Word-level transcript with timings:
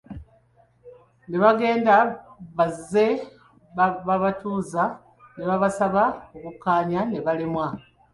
N'abenganda 1.29 1.95
bazze 2.57 3.05
babatuuza 4.07 4.83
ne 5.35 5.43
babasaba 5.49 6.03
okukkaanya 6.37 7.01
ne 7.05 7.19
balemwa. 7.25 7.65